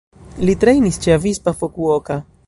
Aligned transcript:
Li 0.47 0.55
trejnis 0.63 0.97
ĉe 1.05 1.13
Avispa 1.17 1.53
Fukuoka. 1.59 2.19